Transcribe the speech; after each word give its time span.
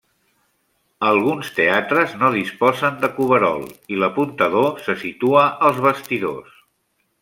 Alguns 1.09 1.51
teatres 1.59 2.15
no 2.23 2.33
disposen 2.37 2.99
de 3.05 3.11
coverol 3.21 3.69
i 3.97 4.03
l'apuntador 4.03 4.69
se 4.89 5.01
situa 5.07 5.49
als 5.71 5.87
bastidors. 5.89 6.63